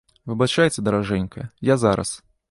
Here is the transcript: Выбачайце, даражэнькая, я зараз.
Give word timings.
Выбачайце, 0.29 0.83
даражэнькая, 0.87 1.45
я 1.69 1.75
зараз. 1.83 2.15